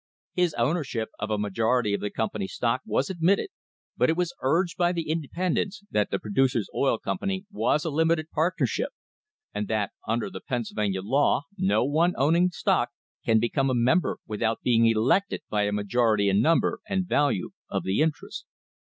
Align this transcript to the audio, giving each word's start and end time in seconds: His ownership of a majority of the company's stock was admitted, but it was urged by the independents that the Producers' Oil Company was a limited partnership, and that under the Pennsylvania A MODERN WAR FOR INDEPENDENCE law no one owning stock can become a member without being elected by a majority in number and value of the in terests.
His 0.33 0.55
ownership 0.55 1.09
of 1.19 1.29
a 1.29 1.37
majority 1.37 1.93
of 1.93 2.01
the 2.01 2.09
company's 2.09 2.53
stock 2.53 2.81
was 2.85 3.11
admitted, 3.11 3.49
but 3.95 4.09
it 4.09 4.17
was 4.17 4.33
urged 4.41 4.75
by 4.75 4.91
the 4.91 5.07
independents 5.07 5.83
that 5.91 6.09
the 6.09 6.17
Producers' 6.17 6.67
Oil 6.73 6.97
Company 6.97 7.45
was 7.51 7.85
a 7.85 7.91
limited 7.91 8.31
partnership, 8.31 8.89
and 9.53 9.67
that 9.67 9.91
under 10.07 10.31
the 10.31 10.41
Pennsylvania 10.41 11.01
A 11.01 11.03
MODERN 11.03 11.11
WAR 11.11 11.19
FOR 11.19 11.35
INDEPENDENCE 11.59 11.69
law 11.69 11.77
no 11.77 11.85
one 11.85 12.13
owning 12.17 12.49
stock 12.49 12.89
can 13.23 13.39
become 13.39 13.69
a 13.69 13.75
member 13.75 14.17
without 14.25 14.63
being 14.63 14.87
elected 14.87 15.41
by 15.51 15.65
a 15.65 15.71
majority 15.71 16.29
in 16.29 16.41
number 16.41 16.79
and 16.89 17.05
value 17.07 17.51
of 17.69 17.83
the 17.83 18.01
in 18.01 18.09
terests. 18.11 18.45